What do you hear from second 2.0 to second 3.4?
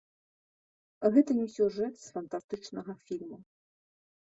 з фантастычнага фільму.